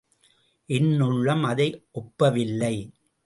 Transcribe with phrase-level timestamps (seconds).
[0.69, 1.67] என் உள்ளம் அதை
[1.93, 2.75] ஒப்பவில்லை.